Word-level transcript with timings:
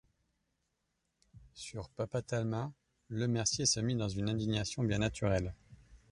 Sur 1.53 1.87
papa 1.91 2.23
Talma, 2.23 2.73
Lemercier 3.09 3.67
se 3.67 3.79
mit 3.81 3.95
dans 3.95 4.09
une 4.09 4.31
indignation 4.31 4.81
bien 4.83 4.97
naturelle. 4.97 5.53